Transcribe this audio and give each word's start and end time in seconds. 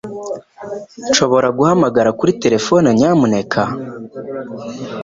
Nshobora 1.09 1.47
guhamagara 1.57 2.09
kuri 2.19 2.31
terefone, 2.43 2.87
nyamuneka? 2.99 3.61